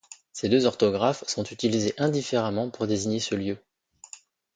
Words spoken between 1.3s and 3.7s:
utilisées indifféremment pour désigner ce lieu.